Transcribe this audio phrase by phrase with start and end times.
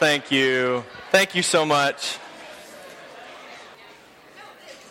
[0.00, 0.82] thank you.
[1.10, 2.16] Thank you so much.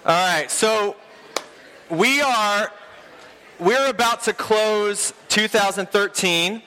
[0.05, 0.95] All right, so
[1.89, 2.71] we are
[3.59, 6.61] we're about to close 2013,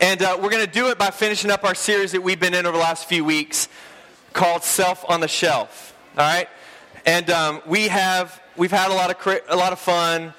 [0.00, 2.54] and uh, we're going to do it by finishing up our series that we've been
[2.54, 3.68] in over the last few weeks
[4.32, 6.48] called "Self on the Shelf." All right,
[7.06, 10.32] and um, we have we've had a lot of a lot of fun,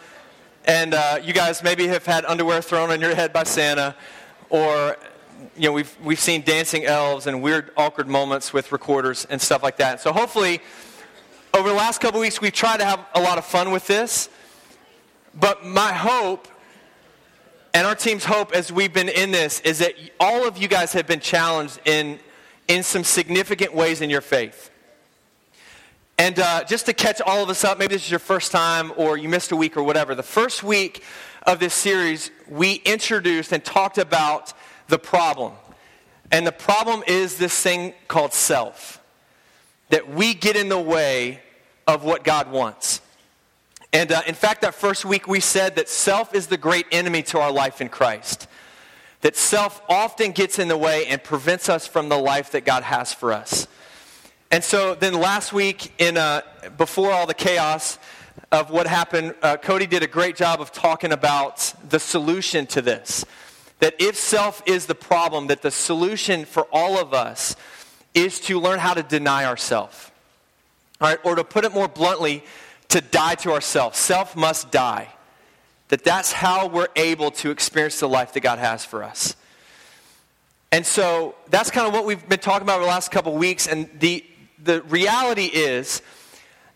[0.63, 3.93] and uh, you guys maybe have had underwear thrown on your head by Santa,
[4.49, 4.95] or
[5.55, 9.64] you know we've we've seen dancing elves and weird awkward moments with recorders and stuff
[9.64, 10.01] like that.
[10.01, 10.61] So hopefully,
[11.54, 14.29] over the last couple weeks, we've tried to have a lot of fun with this.
[15.33, 16.47] But my hope
[17.73, 20.93] and our team's hope as we've been in this is that all of you guys
[20.93, 22.19] have been challenged in,
[22.67, 24.71] in some significant ways in your faith.
[26.17, 28.92] And uh, just to catch all of us up, maybe this is your first time
[28.97, 30.15] or you missed a week or whatever.
[30.15, 31.04] The first week
[31.43, 34.53] of this series, we introduced and talked about
[34.88, 35.53] the problem.
[36.31, 39.02] And the problem is this thing called self.
[39.89, 41.42] That we get in the way
[41.88, 43.02] of what God wants.
[43.94, 47.23] And uh, in fact, that first week we said that self is the great enemy
[47.23, 48.47] to our life in Christ.
[49.22, 52.84] That self often gets in the way and prevents us from the life that God
[52.84, 53.67] has for us.
[54.52, 56.42] And so then last week, in, uh,
[56.78, 57.97] before all the chaos
[58.52, 62.81] of what happened, uh, Cody did a great job of talking about the solution to
[62.81, 63.25] this.
[63.80, 67.56] That if self is the problem, that the solution for all of us
[68.14, 70.11] is to learn how to deny ourselves.
[71.00, 72.44] All right, or to put it more bluntly,
[72.89, 74.00] to die to ourselves.
[74.00, 75.09] Self must die.
[75.89, 79.36] That that's how we're able to experience the life that God has for us.
[80.72, 83.67] And so that's kind of what we've been talking about over the last couple weeks.
[83.67, 84.25] And the,
[84.62, 86.02] the reality is,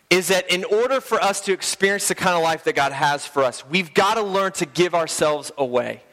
[0.09, 3.25] is that in order for us to experience the kind of life that God has
[3.25, 6.03] for us, we've got to learn to give ourselves away.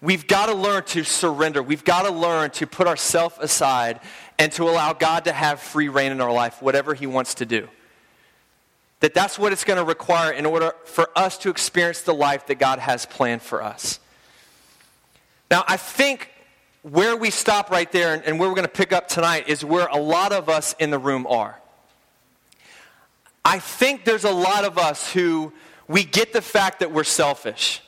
[0.00, 1.62] We've got to learn to surrender.
[1.62, 4.00] We've got to learn to put ourselves aside
[4.38, 7.46] and to allow God to have free reign in our life, whatever He wants to
[7.46, 7.68] do.
[9.00, 12.46] That that's what it's going to require in order for us to experience the life
[12.46, 13.98] that God has planned for us.
[15.50, 16.30] Now, I think
[16.82, 19.86] where we stop right there and where we're going to pick up tonight is where
[19.86, 21.60] a lot of us in the room are.
[23.44, 25.52] I think there's a lot of us who
[25.88, 27.82] we get the fact that we're selfish.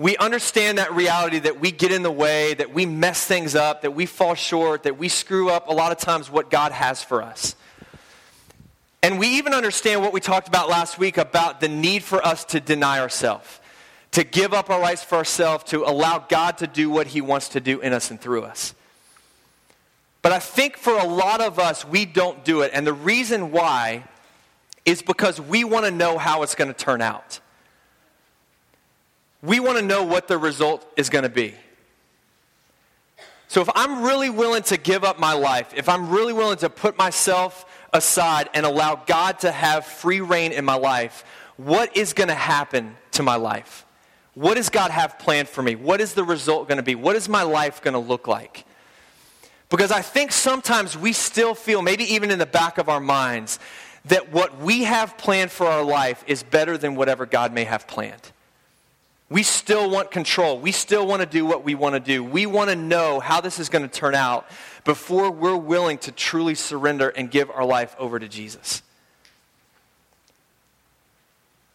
[0.00, 3.82] We understand that reality that we get in the way, that we mess things up,
[3.82, 7.02] that we fall short, that we screw up a lot of times what God has
[7.02, 7.54] for us.
[9.02, 12.46] And we even understand what we talked about last week about the need for us
[12.46, 13.60] to deny ourselves,
[14.12, 17.50] to give up our rights for ourselves, to allow God to do what He wants
[17.50, 18.74] to do in us and through us.
[20.22, 22.70] But I think for a lot of us, we don't do it.
[22.72, 24.04] And the reason why
[24.86, 27.40] is because we want to know how it's going to turn out.
[29.42, 31.54] We want to know what the result is going to be.
[33.48, 36.70] So if I'm really willing to give up my life, if I'm really willing to
[36.70, 41.24] put myself aside and allow God to have free reign in my life,
[41.56, 43.84] what is going to happen to my life?
[44.34, 45.74] What does God have planned for me?
[45.74, 46.94] What is the result going to be?
[46.94, 48.64] What is my life going to look like?
[49.68, 53.58] Because I think sometimes we still feel, maybe even in the back of our minds,
[54.04, 57.86] that what we have planned for our life is better than whatever God may have
[57.86, 58.32] planned.
[59.30, 60.58] We still want control.
[60.58, 62.24] We still want to do what we want to do.
[62.24, 64.50] We want to know how this is going to turn out
[64.84, 68.82] before we're willing to truly surrender and give our life over to Jesus.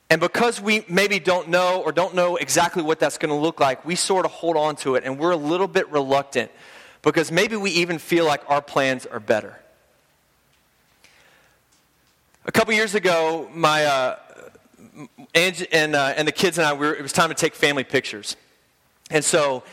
[0.09, 3.61] And because we maybe don't know or don't know exactly what that's going to look
[3.61, 6.51] like, we sort of hold on to it and we're a little bit reluctant
[7.01, 9.57] because maybe we even feel like our plans are better.
[12.45, 14.17] A couple years ago, my, uh,
[15.33, 17.55] and, and, uh, and the kids and I, we were, it was time to take
[17.55, 18.35] family pictures.
[19.11, 19.63] And so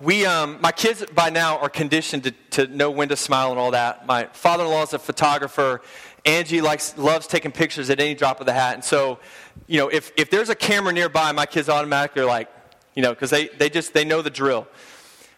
[0.00, 3.58] we, um, my kids by now are conditioned to, to know when to smile and
[3.58, 4.06] all that.
[4.06, 5.80] My father-in-law is a photographer.
[6.24, 8.74] Angie likes, loves taking pictures at any drop of the hat.
[8.74, 9.18] And so,
[9.66, 12.48] you know, if, if there's a camera nearby, my kids automatically are like,
[12.94, 14.66] you know, because they, they just, they know the drill.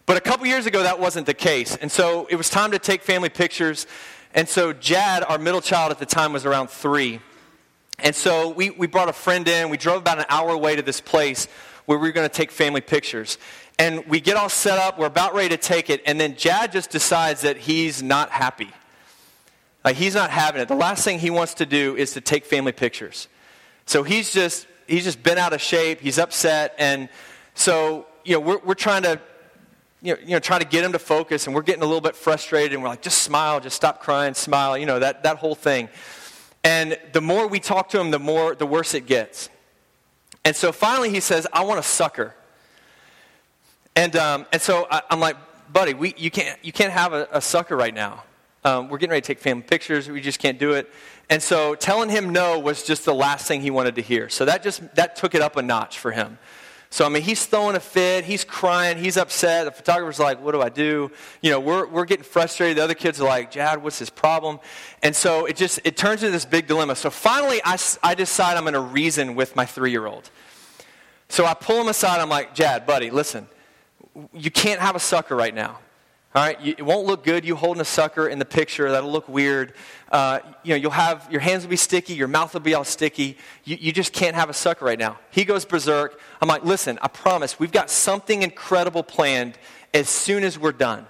[0.07, 1.77] But a couple years ago, that wasn't the case.
[1.77, 3.87] And so it was time to take family pictures.
[4.35, 7.21] And so Jad, our middle child at the time, was around three.
[7.99, 9.69] And so we, we brought a friend in.
[9.71, 11.47] We drove about an hour away to this place
[11.87, 13.39] where we were going to take family pictures.
[13.79, 14.99] And we get all set up.
[14.99, 16.03] We're about ready to take it.
[16.07, 18.71] And then Jad just decides that he's not happy.
[19.85, 20.69] Like he's not having it.
[20.69, 23.29] The last thing he wants to do is to take family pictures.
[23.87, 26.01] So he's just, he's just been out of shape.
[26.01, 26.75] He's upset.
[26.79, 27.09] And
[27.55, 29.21] so, you know, we're, we're trying to
[30.05, 32.03] you know, you know, trying to get him to focus, and we're getting a little
[32.03, 35.39] bit frustrated, and we're like, just smile, just stop crying, smile, you know, that, that
[35.39, 35.89] whole thing.
[36.65, 39.51] And the more we talk to him, the more the worse it gets.
[40.45, 42.35] And so finally he says, I want a sucker.
[43.95, 45.37] And, um, and so I, am like,
[45.73, 48.25] buddy, we, you, can't, you can't have a, a sucker right now.
[48.65, 50.09] Um, we're getting ready to take family pictures.
[50.09, 50.91] We just can't do it.
[51.29, 54.31] And so telling him no was just the last thing he wanted to hear.
[54.31, 56.39] So that just that took it up a notch for him.
[56.95, 58.25] So I mean, he's throwing a fit.
[58.25, 58.99] He's crying.
[58.99, 59.65] He's upset.
[59.65, 61.11] The photographer's like, "What do I do?"
[61.43, 62.77] You know, we're we're getting frustrated.
[62.77, 64.61] The other kids are like, "Jad, what's his problem?"
[65.03, 66.95] And so it just it turns into this big dilemma.
[66.95, 70.31] So finally, I I decide I'm going to reason with my three year old.
[71.29, 72.21] So I pull him aside.
[72.21, 73.49] I'm like, "Jad, buddy, listen,
[74.33, 75.81] you can't have a sucker right now."
[76.37, 77.45] All right, you, it won't look good.
[77.45, 79.73] You holding a sucker in the picture that'll look weird.
[80.15, 82.85] Uh, you know, you'll have your hands will be sticky, your mouth will be all
[82.85, 83.37] sticky.
[83.65, 85.19] You, you just can't have a sucker right now.
[85.33, 86.21] He goes berserk.
[86.41, 89.59] I'm like, listen, I promise, we've got something incredible planned
[89.93, 91.07] as soon as we're done.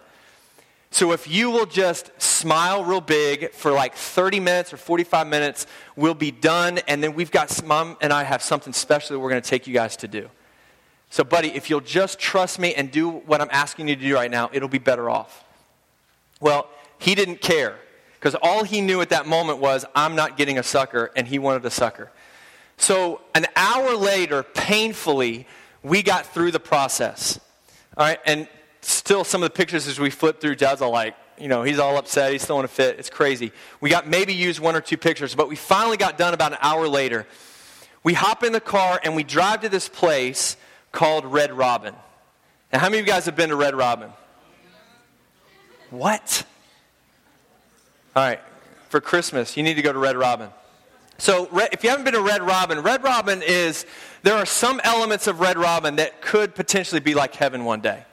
[0.90, 5.66] So if you will just smile real big for like 30 minutes or 45 minutes,
[5.96, 9.28] we'll be done, and then we've got mom and I have something special that we're
[9.28, 10.30] going to take you guys to do.
[11.10, 14.14] So, buddy, if you'll just trust me and do what I'm asking you to do
[14.14, 15.44] right now, it'll be better off.
[16.40, 17.76] Well, he didn't care
[18.24, 21.38] because all he knew at that moment was, I'm not getting a sucker, and he
[21.38, 22.10] wanted a sucker.
[22.78, 25.46] So, an hour later, painfully,
[25.82, 27.38] we got through the process.
[27.98, 28.48] All right, and
[28.80, 31.78] still, some of the pictures as we flip through, Jad's all like, you know, he's
[31.78, 32.32] all upset.
[32.32, 32.98] He's throwing a fit.
[32.98, 33.52] It's crazy.
[33.82, 36.58] We got maybe used one or two pictures, but we finally got done about an
[36.62, 37.26] hour later.
[38.04, 40.56] We hop in the car and we drive to this place
[40.92, 41.94] called Red Robin.
[42.72, 44.10] Now, how many of you guys have been to Red Robin?
[45.90, 46.46] What?
[48.16, 48.40] All right,
[48.90, 50.48] for Christmas, you need to go to Red Robin.
[51.18, 53.86] So, if you haven't been to Red Robin, Red Robin is,
[54.22, 58.04] there are some elements of Red Robin that could potentially be like heaven one day.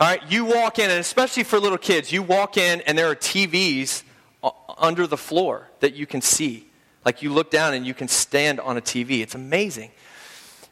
[0.00, 3.10] All right, you walk in, and especially for little kids, you walk in and there
[3.10, 4.04] are TVs
[4.78, 6.66] under the floor that you can see.
[7.04, 9.20] Like you look down and you can stand on a TV.
[9.20, 9.90] It's amazing.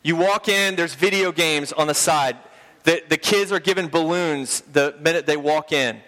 [0.03, 2.37] You walk in, there's video games on the side.
[2.85, 6.01] The, the kids are given balloons the minute they walk in.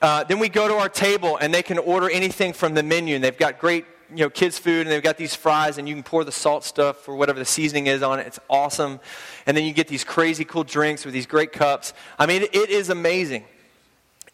[0.00, 3.14] Uh, then we go to our table and they can order anything from the menu.
[3.14, 5.94] And they've got great you know, kids' food and they've got these fries and you
[5.94, 8.26] can pour the salt stuff or whatever the seasoning is on it.
[8.26, 9.00] It's awesome.
[9.46, 11.92] And then you get these crazy cool drinks with these great cups.
[12.18, 13.44] I mean, it is amazing.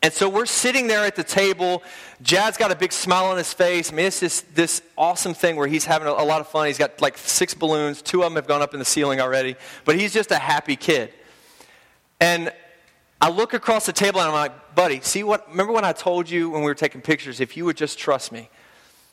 [0.03, 1.83] And so we're sitting there at the table.
[2.21, 3.91] Jad's got a big smile on his face.
[3.91, 6.67] I mean, it's just this awesome thing where he's having a, a lot of fun.
[6.67, 8.03] He's got like six balloons.
[8.03, 9.57] Two of them have gone up in the ceiling already.
[9.87, 11.11] But he's just a happy kid.
[12.21, 12.53] And
[13.25, 15.49] I look across the table and I'm like, buddy, see what?
[15.49, 18.31] Remember when I told you when we were taking pictures, if you would just trust
[18.31, 18.51] me,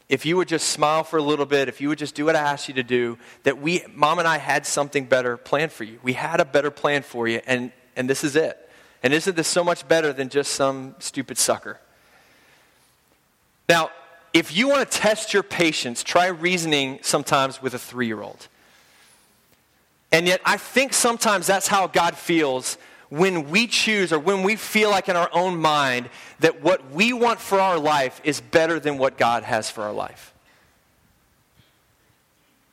[0.10, 2.36] if you would just smile for a little bit, if you would just do what
[2.36, 5.86] I asked you to do, that we, mom and I had something better planned for
[5.86, 5.98] you.
[6.04, 8.70] We had a better plan for you, and, and this is it.
[9.02, 11.80] And isn't this so much better than just some stupid sucker?
[13.70, 13.92] Now,
[14.34, 18.50] if you want to test your patience, try reasoning sometimes with a three year old.
[20.12, 22.78] And yet, I think sometimes that's how God feels
[23.12, 26.10] when we choose or when we feel like in our own mind
[26.40, 29.94] that what we want for our life is better than what God has for our
[29.94, 30.32] life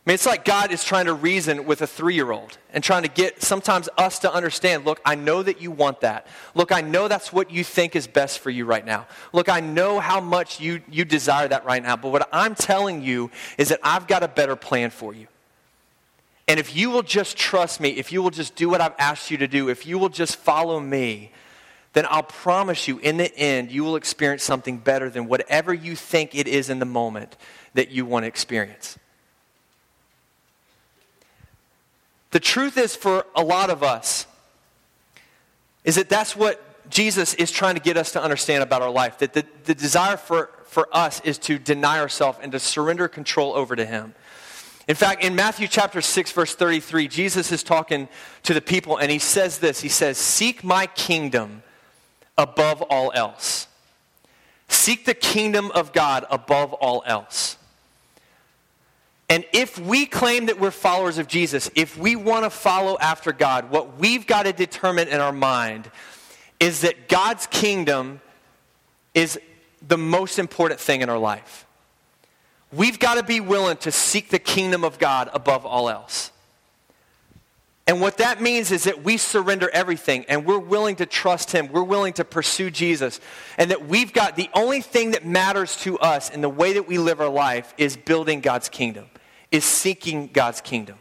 [0.09, 3.03] mean, it's like God is trying to reason with a three year old and trying
[3.03, 6.27] to get sometimes us to understand look, I know that you want that.
[6.55, 9.07] Look, I know that's what you think is best for you right now.
[9.35, 11.95] Look, I know how much you, you desire that right now.
[11.97, 15.27] But what I'm telling you is that I've got a better plan for you.
[16.49, 19.31] And if you will just trust me, if you will just do what I've asked
[19.31, 21.31] you to do, if you will just follow me,
[21.93, 25.95] then I'll promise you in the end, you will experience something better than whatever you
[25.95, 27.37] think it is in the moment
[27.75, 28.99] that you want to experience.
[32.31, 34.27] The truth is, for a lot of us,
[35.85, 39.19] is that that's what Jesus is trying to get us to understand about our life.
[39.19, 43.55] That the, the desire for, for us is to deny ourselves and to surrender control
[43.55, 44.15] over to Him.
[44.89, 48.09] In fact, in Matthew chapter 6, verse 33, Jesus is talking
[48.43, 51.63] to the people and he says this He says, Seek my kingdom
[52.39, 53.69] above all else.
[54.69, 57.57] Seek the kingdom of God above all else.
[59.31, 63.31] And if we claim that we're followers of Jesus, if we want to follow after
[63.33, 65.91] God, what we've got to determine in our mind
[66.61, 68.23] is that God's kingdom
[69.13, 69.39] is
[69.87, 71.67] the most important thing in our life.
[72.73, 76.33] We've got to be willing to seek the kingdom of God above all else.
[77.87, 81.73] And what that means is that we surrender everything and we're willing to trust Him.
[81.73, 83.19] We're willing to pursue Jesus.
[83.57, 86.87] And that we've got the only thing that matters to us in the way that
[86.87, 89.07] we live our life is building God's kingdom
[89.51, 90.99] is seeking God's kingdom.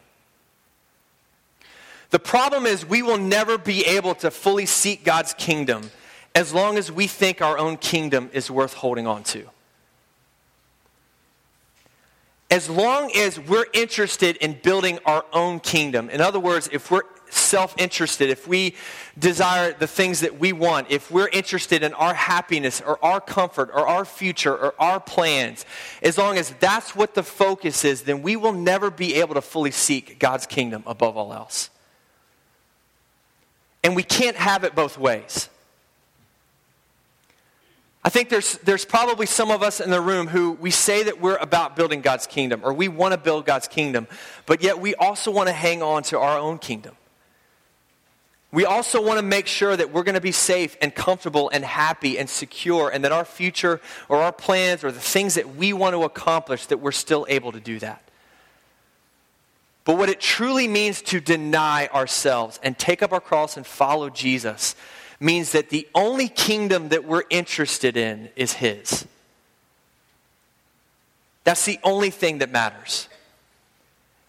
[2.09, 5.91] The problem is, we will never be able to fully seek God's kingdom
[6.33, 9.50] as long as we think our own kingdom is worth holding on to.
[12.50, 17.04] As long as we're interested in building our own kingdom, in other words, if we're
[17.30, 18.75] self interested, if we
[19.20, 23.70] desire the things that we want, if we're interested in our happiness or our comfort
[23.74, 25.66] or our future or our plans,
[26.01, 29.42] as long as that's what the focus is, then we will never be able to
[29.42, 31.70] fully seek God's kingdom above all else.
[33.84, 35.50] And we can't have it both ways.
[38.08, 41.20] I think there's, there's probably some of us in the room who we say that
[41.20, 44.08] we're about building God's kingdom or we want to build God's kingdom,
[44.46, 46.96] but yet we also want to hang on to our own kingdom.
[48.54, 51.66] We also want to make sure that we're going to be safe and comfortable and
[51.66, 55.74] happy and secure and that our future or our plans or the things that we
[55.74, 58.02] want to accomplish that we're still able to do that.
[59.84, 64.10] But what it truly means to deny ourselves and take up our cross and follow
[64.10, 64.78] Jesus
[65.19, 69.05] means that the only kingdom that we're interested in is His.
[71.43, 73.07] That's the only thing that matters.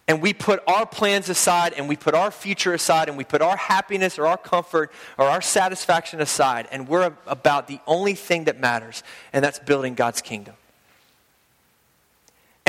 [0.07, 3.43] And we put our plans aside and we put our future aside and we put
[3.43, 8.45] our happiness or our comfort or our satisfaction aside and we're about the only thing
[8.45, 9.03] that matters,
[9.33, 10.55] and that's building God's kingdom.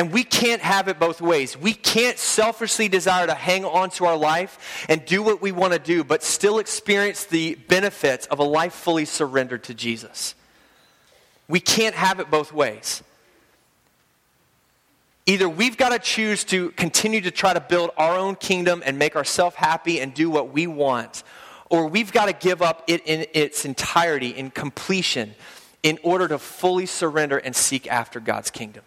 [0.00, 1.59] And we can't have it both ways.
[1.59, 5.75] We can't selfishly desire to hang on to our life and do what we want
[5.75, 10.35] to do, but still experience the benefits of a life fully surrendered to Jesus.
[11.49, 13.02] We can't have it both ways.
[15.26, 18.99] Either we've got to choose to continue to try to build our own kingdom and
[18.99, 21.25] make ourselves happy and do what we want,
[21.69, 25.35] or we've got to give up it in its entirety, in completion,
[25.83, 28.83] in order to fully surrender and seek after God's kingdom.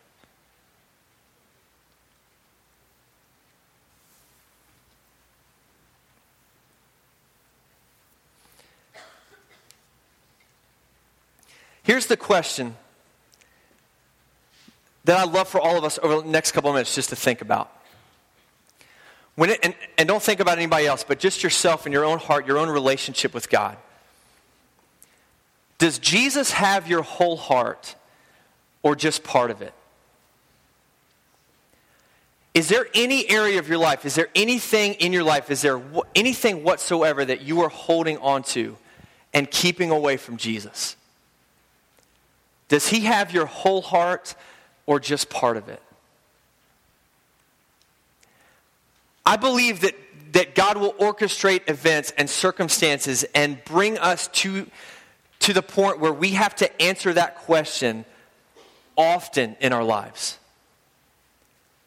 [11.84, 12.76] Here's the question
[15.04, 17.16] that I'd love for all of us over the next couple of minutes just to
[17.16, 17.72] think about.
[19.36, 22.20] When it, and, and don't think about anybody else, but just yourself and your own
[22.20, 23.78] heart, your own relationship with God.
[25.78, 27.96] Does Jesus have your whole heart
[28.84, 29.74] or just part of it?
[32.54, 35.82] Is there any area of your life, is there anything in your life, is there
[36.14, 38.78] anything whatsoever that you are holding on to
[39.34, 40.96] and keeping away from Jesus?
[42.68, 44.36] Does he have your whole heart
[44.86, 45.82] or just part of it?
[49.26, 49.96] I believe that,
[50.34, 54.68] that God will orchestrate events and circumstances and bring us to,
[55.40, 58.06] to the point where we have to answer that question
[58.98, 60.38] often in our lives.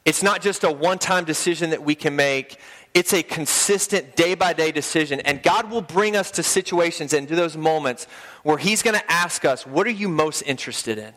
[0.04, 2.58] It's not just a one time decision that we can make.
[2.96, 5.20] It's a consistent day by day decision.
[5.20, 8.06] And God will bring us to situations and to those moments
[8.42, 11.12] where He's going to ask us, What are you most interested in?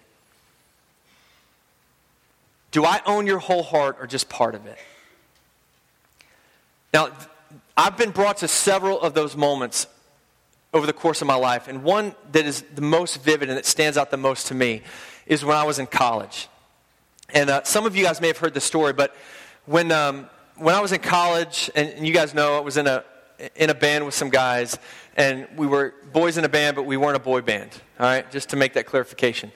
[2.72, 4.78] Do I own your whole heart or just part of it?
[6.94, 7.12] Now,
[7.78, 9.88] I've been brought to several of those moments
[10.74, 11.70] over the course of my life.
[11.70, 14.82] And one that is the most vivid and that stands out the most to me
[15.28, 16.50] is when I was in college.
[17.30, 19.16] And uh, some of you guys may have heard the story, but
[19.66, 19.94] when.
[19.94, 20.30] Um,
[20.60, 23.04] when I was in college, and, you guys know I was in a,
[23.56, 24.78] in a band with some guys,
[25.16, 28.30] and we were boys in a band, but we weren't a boy band, all right?
[28.32, 29.52] Just to make that clarification.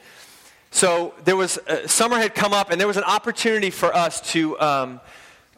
[0.71, 4.21] So there was, uh, summer had come up, and there was an opportunity for us
[4.31, 5.01] to, um,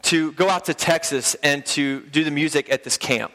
[0.02, 3.32] to go out to Texas and to do the music at this camp.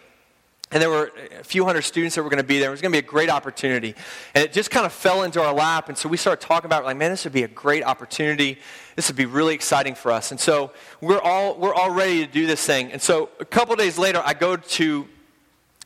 [0.71, 2.69] And there were a few hundred students that were going to be there.
[2.69, 3.93] It was going to be a great opportunity.
[4.33, 5.89] And it just kind of fell into our lap.
[5.89, 8.57] And so we started talking about it, like, man, this would be a great opportunity.
[8.95, 10.31] This would be really exciting for us.
[10.31, 12.93] And so we're all, we're all ready to do this thing.
[12.93, 15.07] And so a couple days later, I go to,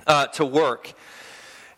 [0.05, 0.93] uh, to work.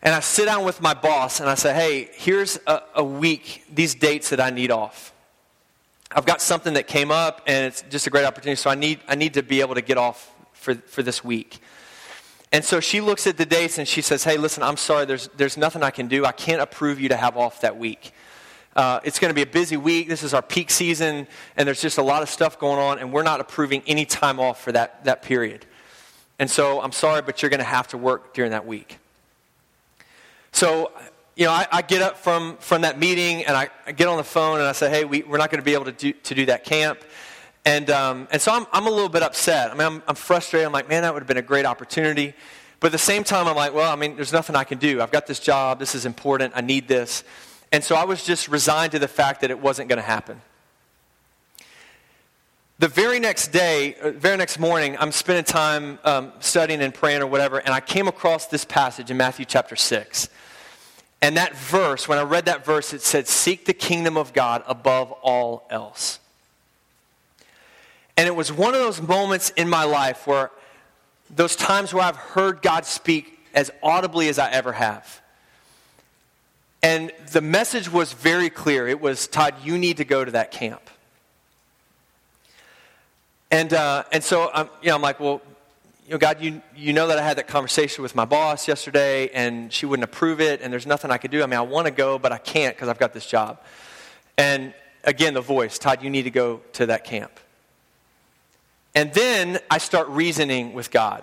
[0.02, 3.64] And I sit down with my boss and I say, hey, here's a, a week,
[3.72, 5.14] these dates that I need off.
[6.12, 8.56] I've got something that came up and it's just a great opportunity.
[8.56, 11.60] So I need, I need to be able to get off for, for this week.
[12.50, 15.28] And so she looks at the dates and she says, Hey, listen, I'm sorry, there's,
[15.36, 16.24] there's nothing I can do.
[16.24, 18.12] I can't approve you to have off that week.
[18.74, 20.08] Uh, it's going to be a busy week.
[20.08, 21.26] This is our peak season,
[21.56, 24.38] and there's just a lot of stuff going on, and we're not approving any time
[24.38, 25.66] off for that, that period.
[26.38, 28.98] And so I'm sorry, but you're going to have to work during that week.
[30.52, 30.92] So,
[31.34, 34.16] you know, I, I get up from, from that meeting and I, I, get on
[34.16, 36.12] the phone and I say, hey, we, we're not going to be able to do,
[36.12, 37.00] to do that camp.
[37.64, 39.70] And, um, and so I'm, I'm a little bit upset.
[39.70, 40.66] I mean, I'm, I'm frustrated.
[40.66, 42.34] I'm like, man, that would have been a great opportunity.
[42.80, 45.02] But at the same time, I'm like, well, I mean, there's nothing I can do.
[45.02, 45.78] I've got this job.
[45.78, 46.54] This is important.
[46.56, 47.24] I need this.
[47.72, 50.40] And so I was just resigned to the fact that it wasn't going to happen.
[52.78, 57.22] The very next day, uh, very next morning, I'm spending time um, studying and praying
[57.22, 60.28] or whatever, and I came across this passage in Matthew chapter 6.
[61.20, 64.62] And that verse, when I read that verse, it said, Seek the kingdom of God
[64.68, 66.20] above all else.
[68.18, 70.50] And it was one of those moments in my life where
[71.30, 75.22] those times where I've heard God speak as audibly as I ever have.
[76.82, 78.88] And the message was very clear.
[78.88, 80.82] It was, Todd, you need to go to that camp.
[83.52, 85.40] And, uh, and so I'm, you know, I'm like, well,
[86.04, 89.28] you know, God, you, you know that I had that conversation with my boss yesterday
[89.28, 91.40] and she wouldn't approve it and there's nothing I could do.
[91.44, 93.62] I mean, I want to go, but I can't because I've got this job.
[94.36, 97.30] And again, the voice, Todd, you need to go to that camp.
[98.98, 101.22] And then I start reasoning with God,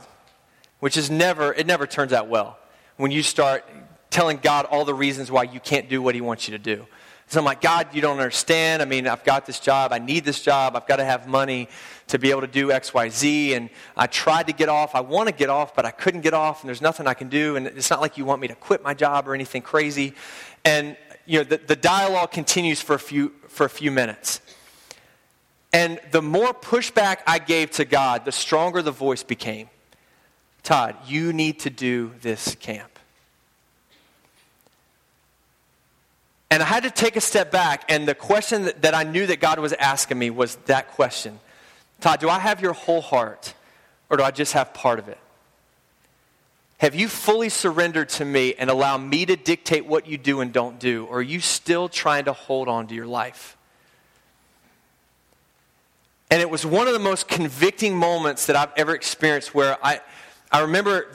[0.79, 2.57] which is never, it never turns out well.
[2.95, 3.65] When you start
[4.09, 6.87] telling God all the reasons why you can't do what he wants you to do.
[7.27, 8.81] So I'm like, God, you don't understand.
[8.81, 9.91] I mean, I've got this job.
[9.91, 10.77] I need this job.
[10.77, 11.67] I've got to have money
[12.07, 13.55] to be able to do X, Y, Z.
[13.55, 14.95] And I tried to get off.
[14.95, 16.61] I want to get off, but I couldn't get off.
[16.61, 17.57] And there's nothing I can do.
[17.57, 20.13] And it's not like you want me to quit my job or anything crazy.
[20.63, 24.39] And, you know, the, the dialogue continues for a, few, for a few minutes.
[25.75, 29.67] And the more pushback I gave to God, the stronger the voice became.
[30.63, 32.97] Todd, you need to do this camp.
[36.49, 39.41] And I had to take a step back, and the question that, I knew that
[39.41, 41.41] God was asking me was that question
[41.99, 43.53] Todd, do I have your whole heart,
[44.09, 45.17] or do I just have part of it?
[46.77, 50.53] Have you fully surrendered to me and allow me to dictate what you do and
[50.53, 53.57] don't do, or are you still trying to hold on to your life?
[56.31, 60.01] And it was one of the most convicting moments that I've ever experienced where I,
[60.51, 61.07] I remember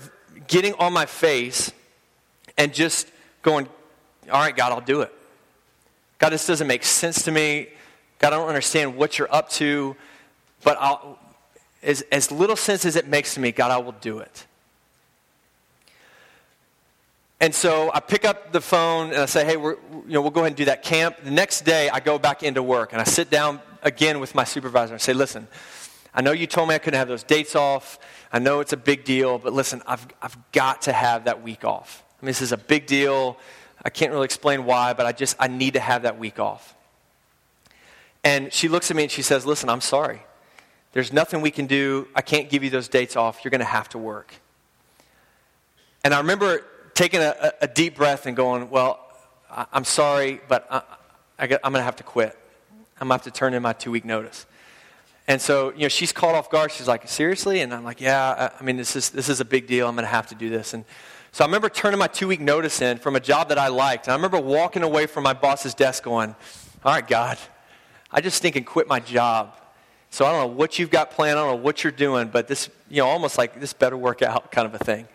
[0.47, 1.73] getting on my face
[2.57, 3.11] and just
[3.43, 3.69] going,
[4.31, 5.13] All right, God, I'll do it.
[6.19, 7.69] God, this doesn't make sense to me.
[8.19, 9.97] God, I don't understand what you're up to,
[10.63, 11.19] but I'll,
[11.83, 14.47] as, as little sense as it makes to me, God, I will do it.
[17.41, 20.41] And so I pick up the phone and I say, hey, you know, we'll go
[20.41, 21.17] ahead and do that camp.
[21.25, 24.45] The next day, I go back into work and I sit down again with my
[24.45, 25.49] supervisor and say, listen,
[26.15, 27.99] I know you told me I couldn't have those dates off.
[28.33, 31.65] I know it's a big deal, but listen, I've, I've got to have that week
[31.65, 32.03] off.
[32.21, 33.39] I mean, this is a big deal.
[33.85, 36.75] I can't really explain why, but I just, I need to have that week off.
[38.23, 40.23] And she looks at me and she says, Listen, I'm sorry.
[40.93, 42.09] There's nothing we can do.
[42.15, 43.45] I can't give you those dates off.
[43.45, 44.35] You're going to have to work.
[46.03, 46.65] And I remember
[46.95, 49.01] taking a, a deep breath and going, Well,
[49.51, 50.83] I, am sorry, but I,
[51.39, 52.37] I am going to have to quit.
[53.01, 54.47] I'm going to have to turn in my two week notice.
[55.27, 56.73] And so, you know, she's caught off guard.
[56.73, 57.61] She's like, Seriously?
[57.61, 59.89] And I'm like, Yeah, I, mean, this is, this is a big deal.
[59.89, 60.75] I'm going to have to do this.
[60.75, 60.85] And
[61.33, 64.07] so I remember turning my two week notice in from a job that I liked.
[64.07, 66.35] And I remember walking away from my boss's desk going,
[66.85, 67.39] All right, God,
[68.11, 69.57] I just think and quit my job.
[70.11, 71.39] So I don't know what you've got planned.
[71.39, 74.23] I don't know what you're doing, but this, you know, almost like this better work
[74.23, 75.07] out kind of a thing.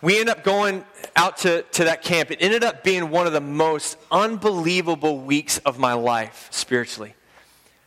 [0.00, 0.84] We end up going
[1.16, 2.30] out to, to that camp.
[2.30, 7.14] It ended up being one of the most unbelievable weeks of my life spiritually.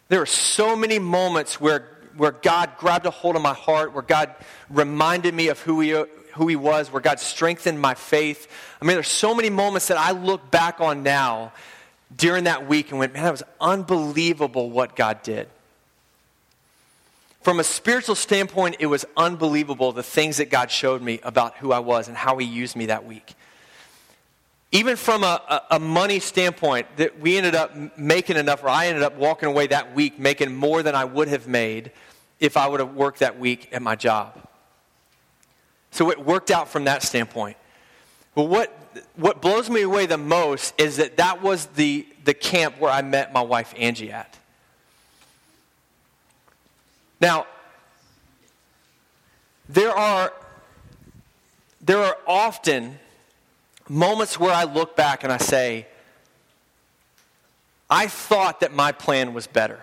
[0.09, 4.03] There were so many moments where where God grabbed a hold of my heart, where
[4.03, 4.33] God
[4.69, 8.47] reminded me of who he, who he was, where God strengthened my faith.
[8.81, 11.53] I mean, there's so many moments that I look back on now
[12.15, 15.47] during that week and went, man, that was unbelievable what God did.
[17.41, 21.71] From a spiritual standpoint, it was unbelievable the things that God showed me about who
[21.71, 23.33] I was and how He used me that week.
[24.71, 28.87] Even from a, a, a money standpoint, that we ended up making enough, or I
[28.87, 31.91] ended up walking away that week making more than I would have made
[32.39, 34.37] if I would have worked that week at my job.
[35.89, 37.57] So it worked out from that standpoint.
[38.33, 38.73] But what,
[39.15, 43.01] what blows me away the most is that that was the, the camp where I
[43.01, 44.37] met my wife Angie at.
[47.21, 47.45] Now,
[49.69, 50.33] there are,
[51.79, 52.99] there are often
[53.87, 55.85] moments where I look back and I say,
[57.89, 59.79] I thought that my plan was better.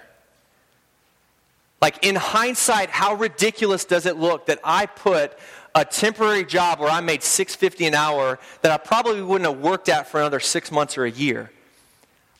[1.81, 5.39] Like in hindsight, how ridiculous does it look that I put
[5.75, 9.89] a temporary job where I made 650 an hour that I probably wouldn't have worked
[9.89, 11.53] at for another 6 months or a year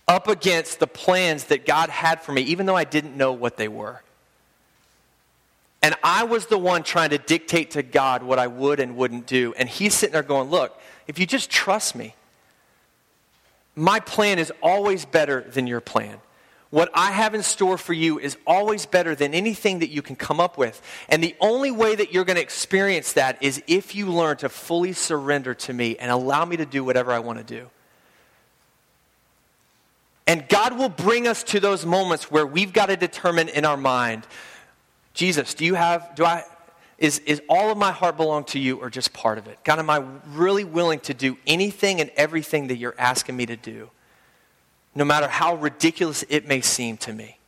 [0.09, 3.57] up against the plans that God had for me even though I didn't know what
[3.57, 4.03] they were.
[5.83, 9.27] And I was the one trying to dictate to God what I would and wouldn't
[9.27, 9.55] do.
[9.57, 12.15] And he's sitting there going, Look, if you just trust me,
[13.77, 16.19] my plan is always better than your plan.
[16.71, 20.17] What I have in store for you is always better than anything that you can
[20.17, 20.83] come up with.
[21.09, 24.51] And the only way that you're going to experience that is if you learn to
[24.51, 27.71] fully surrender to me and allow me to do whatever I want to do.
[30.27, 33.79] And God will bring us to those moments where we've got to determine in our
[33.79, 34.27] mind
[35.19, 36.45] Jesus, do you have, do I,
[36.97, 39.59] is, is all of my heart belong to you or just part of it?
[39.65, 43.57] God, am I really willing to do anything and everything that you're asking me to
[43.57, 43.91] do,
[44.95, 47.39] no matter how ridiculous it may seem to me?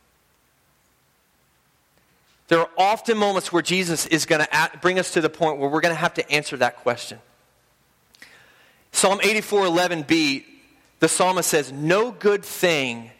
[2.49, 5.69] there are often moments where Jesus is going to bring us to the point where
[5.69, 7.17] we're going to have to answer that question.
[8.91, 10.43] Psalm 84 11b,
[10.99, 13.11] the psalmist says, No good thing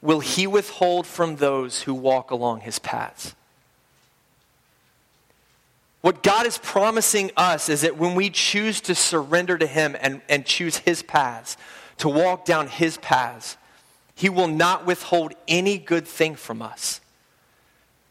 [0.00, 3.34] will he withhold from those who walk along his paths.
[6.00, 10.20] What God is promising us is that when we choose to surrender to Him and,
[10.28, 11.56] and choose His paths,
[11.98, 13.56] to walk down His paths,
[14.14, 17.00] He will not withhold any good thing from us.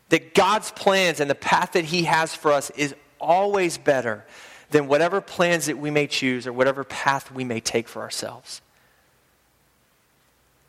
[0.09, 4.25] That God's plans and the path that He has for us is always better
[4.69, 8.61] than whatever plans that we may choose or whatever path we may take for ourselves.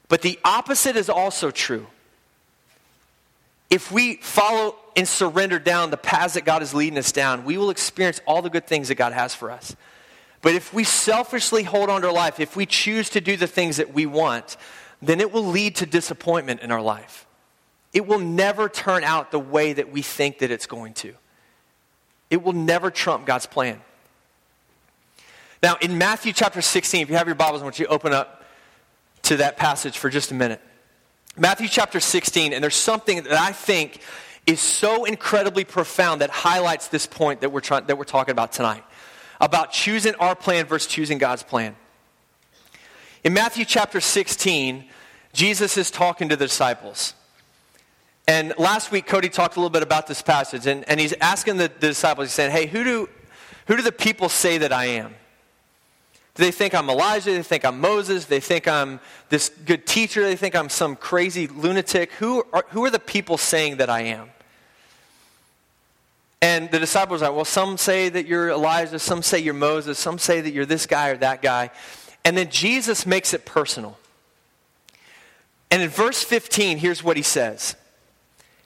[0.08, 1.88] But the opposite is also true.
[3.70, 7.56] If we follow and surrender down the paths that God is leading us down, we
[7.56, 9.76] will experience all the good things that God has for us.
[10.42, 13.46] But if we selfishly hold on to our life, if we choose to do the
[13.46, 14.56] things that we want,
[15.00, 17.26] then it will lead to disappointment in our life.
[17.92, 21.14] It will never turn out the way that we think that it's going to.
[22.28, 23.80] It will never trump God's plan.
[25.62, 28.12] Now, in Matthew chapter 16, if you have your Bibles, I want you to open
[28.12, 28.42] up
[29.22, 30.60] to that passage for just a minute.
[31.36, 34.00] Matthew chapter 16, and there's something that I think
[34.48, 38.50] is so incredibly profound that highlights this point that we're, trying, that we're talking about
[38.50, 38.82] tonight
[39.40, 41.76] about choosing our plan versus choosing God's plan.
[43.22, 44.84] In Matthew chapter 16,
[45.32, 47.14] Jesus is talking to the disciples.
[48.26, 51.58] And last week, Cody talked a little bit about this passage, and, and he's asking
[51.58, 53.08] the, the disciples, he's saying, Hey, who do,
[53.66, 55.14] who do the people say that I am?
[56.34, 57.32] Do they think I'm Elijah?
[57.32, 58.24] They think I'm Moses?
[58.24, 60.22] They think I'm this good teacher?
[60.22, 62.12] They think I'm some crazy lunatic?
[62.12, 64.30] Who are, who are the people saying that I am?
[66.40, 70.18] And the disciples are, well, some say that you're Elijah, some say you're Moses, some
[70.18, 71.70] say that you're this guy or that guy.
[72.24, 73.98] And then Jesus makes it personal.
[75.70, 77.76] And in verse 15, here's what he says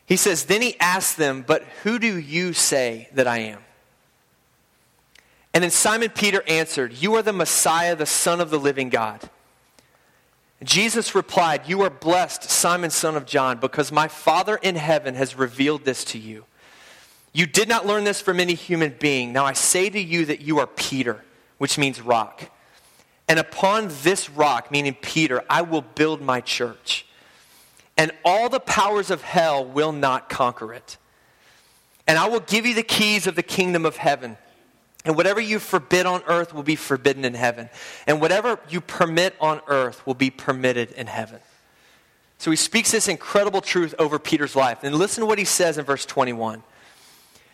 [0.06, 3.60] He says, Then he asked them, But who do you say that I am?
[5.54, 9.20] And then Simon Peter answered, You are the Messiah, the Son of the living God.
[10.62, 15.36] Jesus replied, You are blessed, Simon, son of John, because my Father in heaven has
[15.36, 16.44] revealed this to you.
[17.32, 19.32] You did not learn this from any human being.
[19.32, 21.24] Now I say to you that you are Peter,
[21.58, 22.50] which means rock.
[23.28, 27.06] And upon this rock, meaning Peter, I will build my church.
[27.96, 30.98] And all the powers of hell will not conquer it.
[32.06, 34.36] And I will give you the keys of the kingdom of heaven.
[35.04, 37.70] And whatever you forbid on earth will be forbidden in heaven.
[38.06, 41.40] And whatever you permit on earth will be permitted in heaven.
[42.38, 44.78] So he speaks this incredible truth over Peter's life.
[44.82, 46.62] And listen to what he says in verse 21.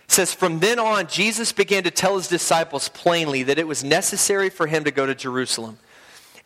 [0.09, 4.51] Says, From then on, Jesus began to tell his disciples plainly that it was necessary
[4.51, 5.79] for him to go to Jerusalem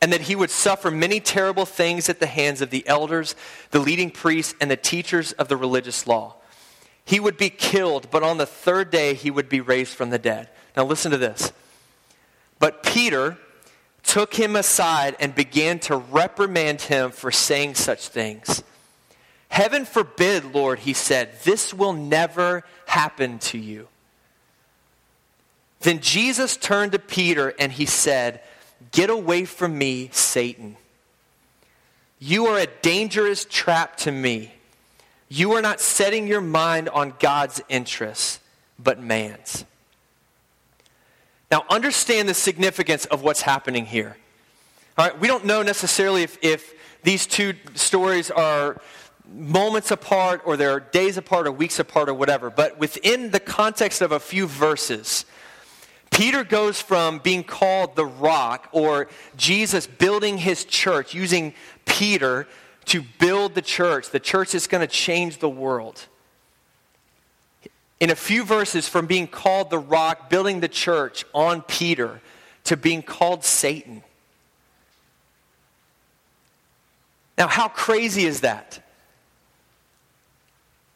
[0.02, 3.36] and that he would suffer many terrible things at the hands of the elders,
[3.70, 6.34] the leading priests, and the teachers of the religious law.
[7.04, 10.18] He would be killed, but on the third day he would be raised from the
[10.18, 10.48] dead.
[10.76, 11.52] Now, listen to this.
[12.58, 13.38] But Peter
[14.02, 18.64] took him aside and began to reprimand him for saying such things.
[19.48, 23.88] Heaven forbid, Lord, he said, this will never happen to you.
[25.80, 28.42] Then Jesus turned to Peter and he said,
[28.90, 30.76] Get away from me, Satan.
[32.18, 34.52] You are a dangerous trap to me.
[35.30, 38.40] You are not setting your mind on God's interests,
[38.78, 39.64] but man's.
[41.50, 44.18] Now, understand the significance of what's happening here.
[44.98, 48.82] All right, we don't know necessarily if, if these two stories are
[49.32, 54.02] moments apart or they're days apart or weeks apart or whatever, but within the context
[54.02, 55.24] of a few verses,
[56.10, 61.54] Peter goes from being called the rock or Jesus building his church, using
[61.86, 62.46] Peter
[62.86, 66.06] to build the church, the church is going to change the world
[68.02, 72.20] in a few verses from being called the rock, building the church on Peter,
[72.64, 74.02] to being called Satan.
[77.38, 78.80] Now, how crazy is that?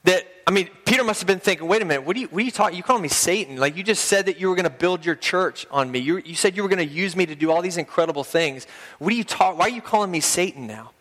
[0.06, 2.42] That, I mean, Peter must have been thinking, wait a minute, what are you, what
[2.42, 2.76] are you talking?
[2.76, 3.58] You calling me Satan?
[3.58, 6.00] Like, you just said that you were going to build your church on me.
[6.00, 8.66] You, you said you were going to use me to do all these incredible things.
[8.98, 9.58] What are you talking?
[9.58, 10.92] Why are you calling me Satan now?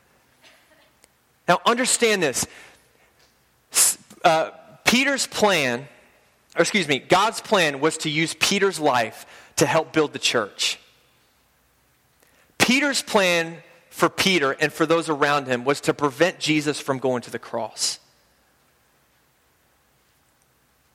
[1.48, 2.46] Now, understand this.
[4.24, 4.52] Uh,
[4.84, 5.88] Peter's plan
[6.56, 9.26] or excuse me, God's plan was to use Peter's life
[9.58, 10.80] to help build the church.
[12.58, 13.58] Peter's plan
[13.90, 17.40] for Peter and for those around him was to prevent Jesus from going to the
[17.40, 18.00] cross.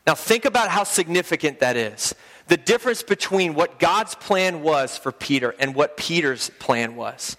[0.06, 2.14] Now, think about how significant that is.
[2.48, 7.36] The difference between what God's plan was for Peter and what Peter's plan was.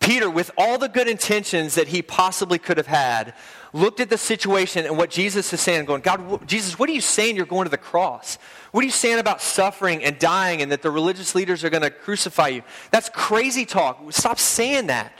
[0.00, 3.34] Peter, with all the good intentions that he possibly could have had,
[3.72, 7.00] looked at the situation and what Jesus is saying, going, God, Jesus, what are you
[7.00, 8.38] saying you're going to the cross?
[8.72, 11.82] What are you saying about suffering and dying and that the religious leaders are going
[11.82, 12.62] to crucify you?
[12.90, 14.00] That's crazy talk.
[14.12, 15.12] Stop saying that.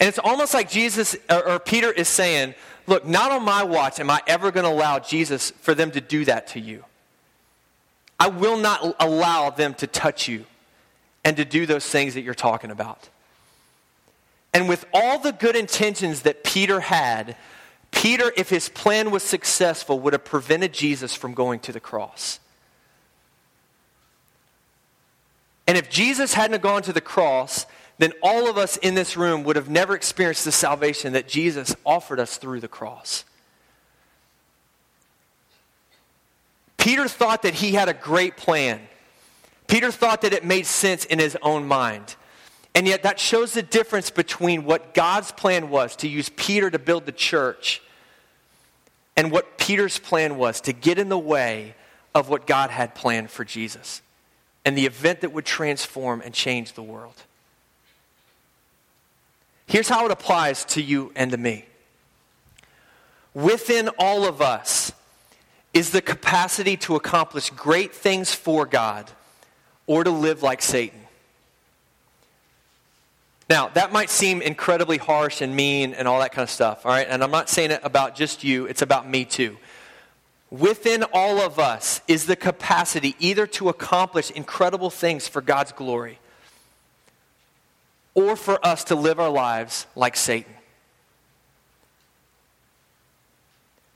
[0.00, 2.54] And it's almost like Jesus or, or Peter is saying,
[2.86, 6.00] look, not on my watch am I ever going to allow Jesus for them to
[6.00, 6.84] do that to you.
[8.18, 10.46] I will not allow them to touch you
[11.24, 13.08] and to do those things that you're talking about.
[14.54, 17.36] And with all the good intentions that Peter had,
[17.90, 22.38] Peter, if his plan was successful, would have prevented Jesus from going to the cross.
[25.66, 27.66] And if Jesus hadn't gone to the cross,
[27.98, 31.76] then all of us in this room would have never experienced the salvation that Jesus
[31.84, 33.24] offered us through the cross.
[36.78, 38.80] Peter thought that he had a great plan.
[39.68, 42.16] Peter thought that it made sense in his own mind.
[42.74, 46.78] And yet, that shows the difference between what God's plan was to use Peter to
[46.78, 47.82] build the church
[49.16, 51.74] and what Peter's plan was to get in the way
[52.14, 54.02] of what God had planned for Jesus
[54.64, 57.22] and the event that would transform and change the world.
[59.72, 61.64] Here's how it applies to you and to me.
[63.32, 64.92] Within all of us
[65.72, 69.10] is the capacity to accomplish great things for God
[69.86, 71.00] or to live like Satan.
[73.48, 76.92] Now, that might seem incredibly harsh and mean and all that kind of stuff, all
[76.92, 77.06] right?
[77.08, 79.56] And I'm not saying it about just you, it's about me too.
[80.50, 86.18] Within all of us is the capacity either to accomplish incredible things for God's glory
[88.14, 90.52] or for us to live our lives like Satan.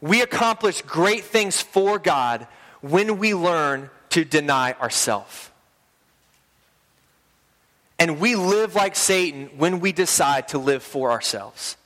[0.00, 2.46] We accomplish great things for God
[2.80, 5.50] when we learn to deny ourselves.
[7.98, 11.76] And we live like Satan when we decide to live for ourselves.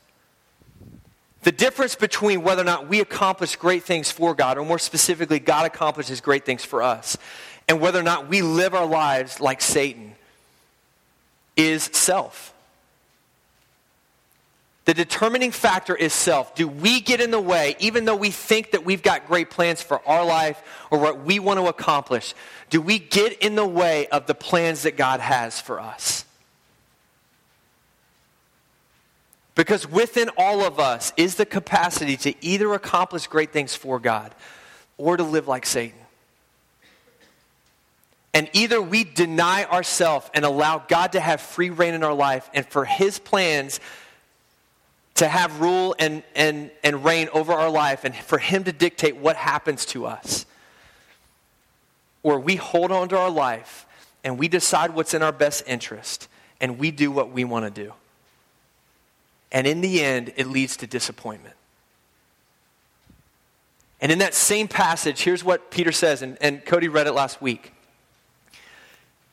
[1.42, 5.38] The difference between whether or not we accomplish great things for God, or more specifically,
[5.38, 7.16] God accomplishes great things for us,
[7.68, 10.14] and whether or not we live our lives like Satan,
[11.60, 12.54] is self.
[14.86, 16.54] The determining factor is self.
[16.54, 19.82] Do we get in the way, even though we think that we've got great plans
[19.82, 22.34] for our life or what we want to accomplish?
[22.70, 26.24] Do we get in the way of the plans that God has for us?
[29.54, 34.34] Because within all of us is the capacity to either accomplish great things for God
[34.96, 35.99] or to live like Satan.
[38.32, 42.48] And either we deny ourselves and allow God to have free reign in our life
[42.54, 43.80] and for his plans
[45.20, 49.18] to have rule and, and, and reign over our life and for Him to dictate
[49.18, 50.46] what happens to us.
[52.22, 53.84] Or we hold on to our life
[54.24, 56.26] and we decide what's in our best interest
[56.58, 57.92] and we do what we want to do.
[59.52, 61.56] And in the end, it leads to disappointment.
[64.00, 67.42] And in that same passage, here's what Peter says, and, and Cody read it last
[67.42, 67.74] week.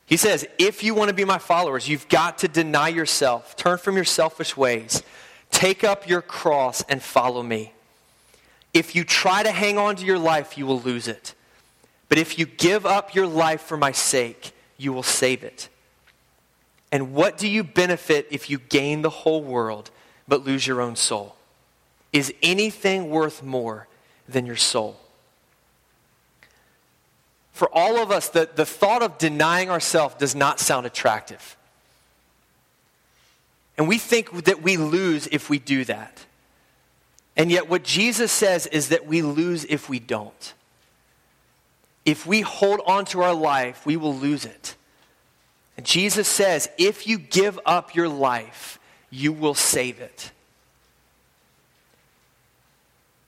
[0.08, 3.78] He says, If you want to be my followers, you've got to deny yourself, turn
[3.78, 5.04] from your selfish ways
[5.52, 7.74] Take up your cross and follow me.
[8.74, 11.34] If you try to hang on to your life, you will lose it.
[12.10, 15.70] But if you give up your life for my sake, you will save it.
[16.92, 19.90] And what do you benefit if you gain the whole world
[20.28, 21.36] but lose your own soul?
[22.14, 23.88] Is anything worth more
[24.28, 24.98] than your soul?
[27.58, 31.58] For all of us, the, the thought of denying ourselves does not sound attractive.
[33.80, 36.24] And we think that we lose if we do that.
[37.36, 40.54] And yet, what Jesus says is that we lose if we don't.
[42.06, 44.76] If we hold on to our life, we will lose it.
[45.78, 48.78] And Jesus says, if you give up your life,
[49.10, 50.32] you will save it.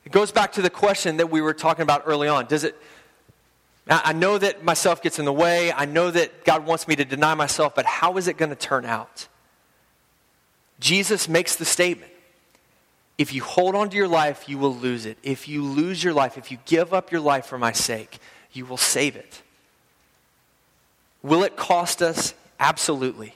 [0.06, 2.46] It goes back to the question that we were talking about early on.
[2.46, 2.80] Does it,
[3.90, 5.74] I know that myself gets in the way.
[5.74, 8.56] I know that God wants me to deny myself, but how is it going to
[8.56, 9.28] turn out?
[10.80, 12.12] Jesus makes the statement
[13.18, 15.18] if you hold on to your life, you will lose it.
[15.24, 18.18] If you lose your life, if you give up your life for my sake,
[18.54, 19.42] you will save it.
[21.22, 22.34] Will it cost us?
[22.62, 23.36] Absolutely.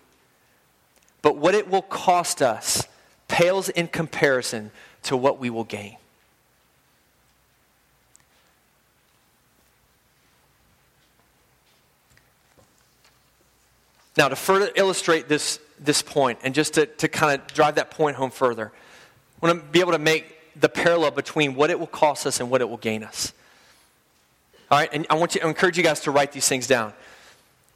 [1.22, 2.88] But what it will cost us
[3.28, 4.72] pales in comparison
[5.04, 5.98] to what we will gain.
[14.18, 17.92] Now, to further illustrate this this point, and just to, to kind of drive that
[17.92, 18.72] point home further,
[19.42, 22.40] I want to be able to make the parallel between what it will cost us
[22.40, 23.34] and what it will gain us.
[24.72, 26.94] All right, and I want to encourage you guys to write these things down.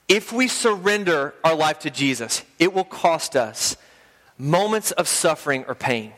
[0.07, 3.75] If we surrender our life to Jesus, it will cost us
[4.37, 6.13] moments of suffering or pain.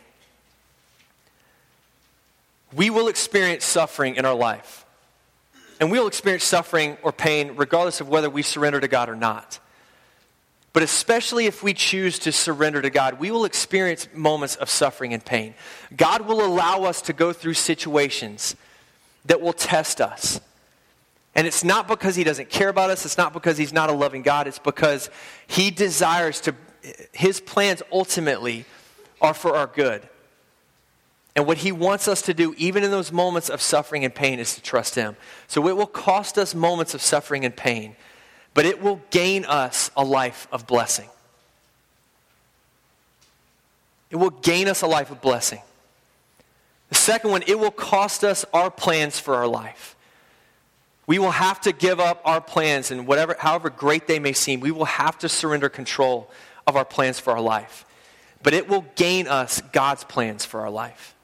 [2.74, 4.86] We will experience suffering in our life.
[5.80, 9.16] And we will experience suffering or pain regardless of whether we surrender to God or
[9.16, 9.60] not.
[10.72, 15.14] But especially if we choose to surrender to God, we will experience moments of suffering
[15.14, 15.56] and pain.
[15.96, 18.56] God will allow us to go through situations
[19.26, 20.40] that will test us.
[21.36, 23.94] And it's not because he doesn't care about us, it's not because he's not a
[23.94, 25.10] loving God, it's because
[25.48, 26.56] he desires to,
[27.14, 28.66] his plans ultimately
[29.22, 30.08] are for our good.
[31.36, 34.40] And what he wants us to do, even in those moments of suffering and pain,
[34.40, 35.16] is to trust him.
[35.48, 37.96] So it will cost us moments of suffering and pain,
[38.54, 41.10] but it will gain us a life of blessing.
[44.10, 45.62] It will gain us a life of blessing.
[46.90, 49.96] The second one, it will cost us our plans for our life.
[51.06, 54.60] We will have to give up our plans and whatever, however great they may seem,
[54.60, 56.30] we will have to surrender control
[56.68, 57.86] of our plans for our life.
[58.42, 61.16] But it will gain us God's plans for our life.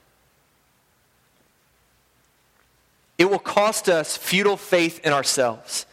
[3.18, 5.86] It will cost us futile faith in ourselves.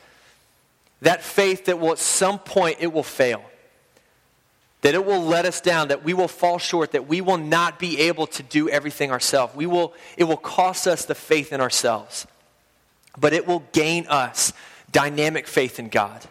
[1.02, 3.44] That faith that will at some point it will fail.
[4.80, 7.78] That it will let us down, that we will fall short, that we will not
[7.78, 9.54] be able to do everything ourselves.
[9.54, 12.26] We will, it will cost us the faith in ourselves
[13.18, 14.52] but it will gain us
[14.90, 16.22] dynamic faith in God.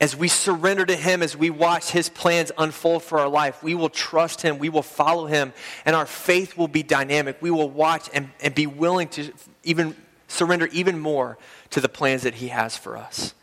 [0.00, 3.74] As we surrender to Him, as we watch His plans unfold for our life, we
[3.74, 5.52] will trust Him, we will follow Him,
[5.84, 7.40] and our faith will be dynamic.
[7.40, 9.94] We will watch and, and be willing to even
[10.26, 11.38] surrender even more
[11.72, 13.34] to the plans that He has for us.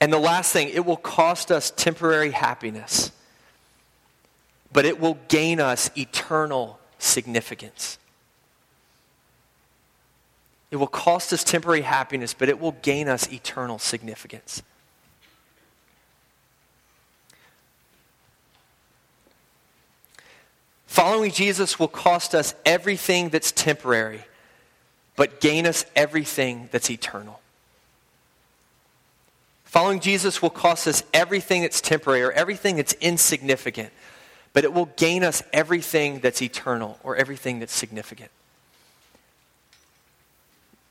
[0.00, 3.12] And the last thing, it will cost us temporary happiness,
[4.72, 7.98] but it will gain us eternal significance.
[10.70, 14.62] It will cost us temporary happiness, but it will gain us eternal significance.
[20.86, 24.24] Following Jesus will cost us everything that's temporary,
[25.16, 27.40] but gain us everything that's eternal.
[29.64, 33.92] Following Jesus will cost us everything that's temporary or everything that's insignificant,
[34.52, 38.30] but it will gain us everything that's eternal or everything that's significant.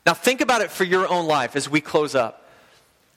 [0.05, 2.47] Now, think about it for your own life as we close up.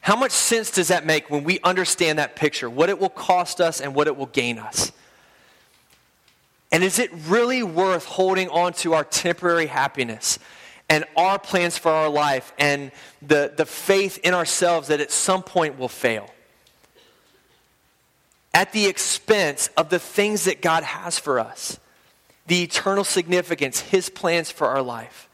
[0.01, 2.71] How much sense does that make when we understand that picture?
[2.71, 4.93] What it will cost us and what it will gain us?
[6.73, 10.39] And is it really worth holding on to our temporary happiness
[10.89, 15.43] and our plans for our life and the, the faith in ourselves that at some
[15.43, 16.31] point will fail?
[18.55, 21.79] At the expense of the things that God has for us,
[22.47, 25.29] the eternal significance, His plans for our life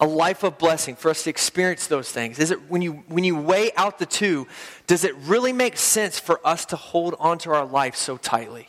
[0.00, 2.38] a life of blessing for us to experience those things?
[2.38, 4.46] Is it when you when you weigh out the two,
[4.86, 8.68] does it really make sense for us to hold onto our life so tightly?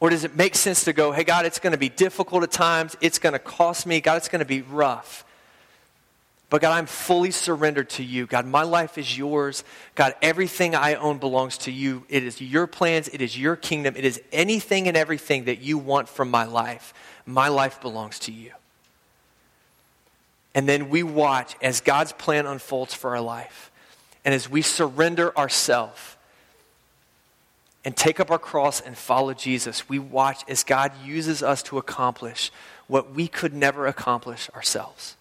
[0.00, 2.50] Or does it make sense to go, hey, God, it's going to be difficult at
[2.50, 2.96] times.
[3.02, 4.00] It's going to cost me.
[4.00, 5.24] God, it's going to be rough.
[6.48, 8.26] But God, I'm fully surrendered to you.
[8.26, 9.62] God, my life is yours.
[9.94, 12.04] God, everything I own belongs to you.
[12.08, 13.08] It is your plans.
[13.08, 13.94] It is your kingdom.
[13.94, 16.92] It is anything and everything that you want from my life.
[17.24, 18.50] My life belongs to you.
[20.54, 23.70] And then we watch as God's plan unfolds for our life.
[24.24, 26.16] And as we surrender ourselves
[27.84, 31.78] and take up our cross and follow Jesus, we watch as God uses us to
[31.78, 32.50] accomplish
[32.86, 35.16] what we could never accomplish ourselves.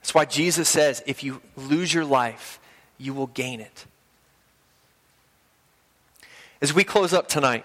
[0.00, 2.58] That's why Jesus says if you lose your life,
[2.96, 3.84] you will gain it.
[6.62, 7.64] As we close up tonight,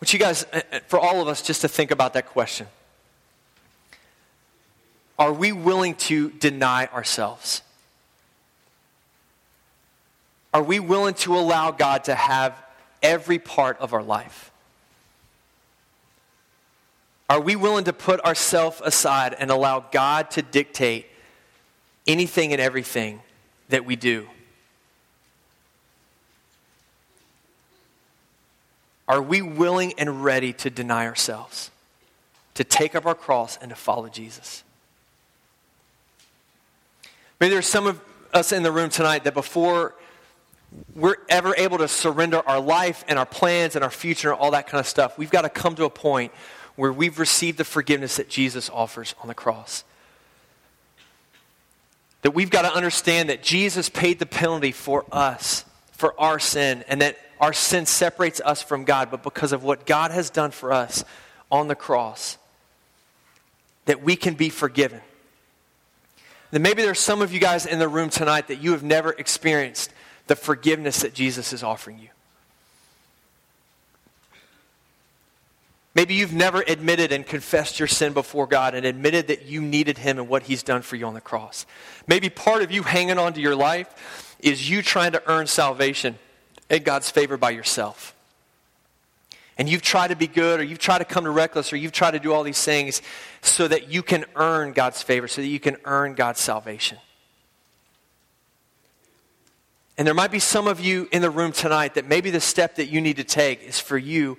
[0.00, 2.66] want you guys, uh, uh, for all of us, just to think about that question.
[5.18, 7.62] Are we willing to deny ourselves?
[10.52, 12.60] Are we willing to allow God to have
[13.02, 14.50] every part of our life?
[17.30, 21.06] Are we willing to put ourselves aside and allow God to dictate
[22.06, 23.20] anything and everything
[23.68, 24.28] that we do?
[29.06, 31.70] Are we willing and ready to deny ourselves,
[32.54, 34.63] to take up our cross, and to follow Jesus?
[37.40, 38.00] Maybe there's some of
[38.32, 39.94] us in the room tonight that before
[40.94, 44.52] we're ever able to surrender our life and our plans and our future and all
[44.52, 46.32] that kind of stuff, we've got to come to a point
[46.76, 49.84] where we've received the forgiveness that Jesus offers on the cross.
[52.22, 56.84] That we've got to understand that Jesus paid the penalty for us, for our sin,
[56.88, 60.50] and that our sin separates us from God, but because of what God has done
[60.50, 61.04] for us
[61.50, 62.38] on the cross,
[63.84, 65.00] that we can be forgiven.
[66.54, 69.10] Then maybe there's some of you guys in the room tonight that you have never
[69.10, 69.92] experienced
[70.28, 72.10] the forgiveness that Jesus is offering you.
[75.96, 79.98] Maybe you've never admitted and confessed your sin before God and admitted that you needed
[79.98, 81.66] Him and what He's done for you on the cross.
[82.06, 86.20] Maybe part of you hanging on to your life is you trying to earn salvation
[86.70, 88.14] and God's favor by yourself.
[89.56, 91.92] And you've tried to be good, or you've tried to come to reckless, or you've
[91.92, 93.02] tried to do all these things
[93.40, 96.98] so that you can earn God's favor, so that you can earn God's salvation.
[99.96, 102.76] And there might be some of you in the room tonight that maybe the step
[102.76, 104.38] that you need to take is for you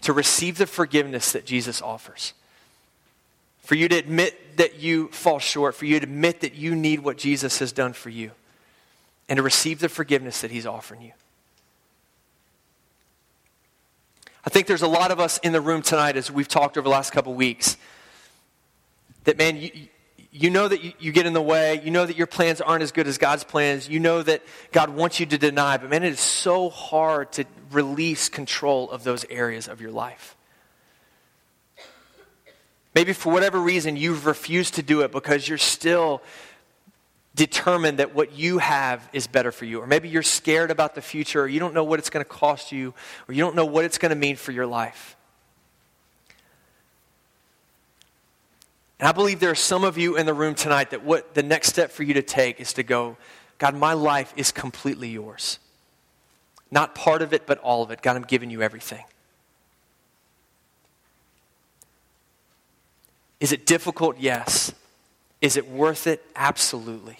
[0.00, 2.32] to receive the forgiveness that Jesus offers.
[3.60, 7.00] For you to admit that you fall short, for you to admit that you need
[7.00, 8.32] what Jesus has done for you,
[9.28, 11.12] and to receive the forgiveness that he's offering you.
[14.46, 16.84] I think there's a lot of us in the room tonight, as we've talked over
[16.84, 17.76] the last couple weeks,
[19.24, 19.70] that, man, you,
[20.30, 21.80] you know that you, you, get in the way.
[21.82, 23.88] You know that your plans aren't as good as God's plans.
[23.88, 25.78] You know that God wants you to deny.
[25.78, 30.36] But man, it is so hard to release control of those areas of your life.
[32.94, 36.22] Maybe for whatever reason you've refused to do it because you're still
[37.36, 39.80] determined that what you have is better for you.
[39.80, 42.28] Or maybe you're scared about the future, or you don't know what it's going to
[42.28, 42.94] cost you,
[43.28, 45.16] or you don't know what it's going to mean for your life.
[48.98, 51.42] And I believe there are some of you in the room tonight that what the
[51.42, 53.18] next step for you to take is to go,
[53.58, 55.58] God, my life is completely yours.
[56.70, 58.00] Not part of it, but all of it.
[58.00, 59.04] God, I'm giving you everything.
[63.38, 64.18] Is it difficult?
[64.18, 64.72] Yes.
[65.42, 66.24] Is it worth it?
[66.34, 67.18] Absolutely.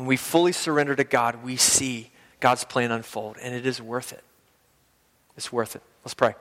[0.00, 4.14] When we fully surrender to God, we see God's plan unfold, and it is worth
[4.14, 4.24] it.
[5.36, 5.82] It's worth it.
[6.06, 6.34] Let's pray.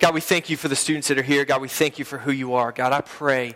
[0.00, 1.44] God, we thank you for the students that are here.
[1.44, 2.72] God, we thank you for who you are.
[2.72, 3.54] God, I pray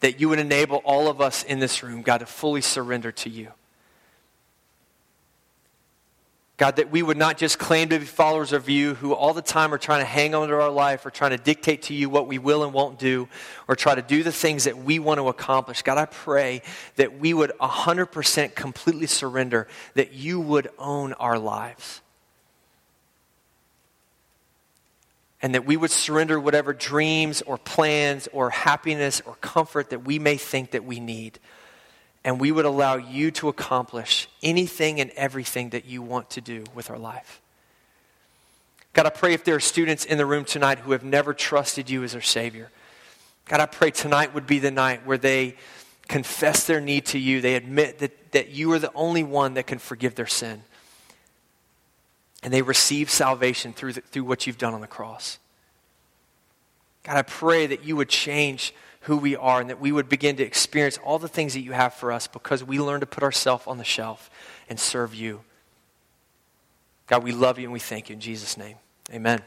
[0.00, 3.28] that you would enable all of us in this room, God, to fully surrender to
[3.28, 3.52] you.
[6.58, 9.42] God, that we would not just claim to be followers of you who all the
[9.42, 12.08] time are trying to hang on to our life or trying to dictate to you
[12.08, 13.28] what we will and won't do
[13.68, 15.82] or try to do the things that we want to accomplish.
[15.82, 16.62] God, I pray
[16.96, 22.00] that we would 100% completely surrender, that you would own our lives.
[25.42, 30.18] and that we would surrender whatever dreams or plans or happiness or comfort that we
[30.18, 31.38] may think that we need.
[32.26, 36.64] And we would allow you to accomplish anything and everything that you want to do
[36.74, 37.40] with our life.
[38.92, 41.88] God, I pray if there are students in the room tonight who have never trusted
[41.88, 42.70] you as their Savior,
[43.46, 45.56] God, I pray tonight would be the night where they
[46.08, 47.40] confess their need to you.
[47.40, 50.62] They admit that, that you are the only one that can forgive their sin
[52.42, 55.38] and they receive salvation through, the, through what you've done on the cross.
[57.02, 58.72] God, I pray that you would change
[59.06, 61.70] who we are and that we would begin to experience all the things that you
[61.70, 64.30] have for us because we learn to put ourselves on the shelf
[64.68, 65.42] and serve you.
[67.06, 68.76] God, we love you and we thank you in Jesus' name.
[69.12, 69.42] Amen.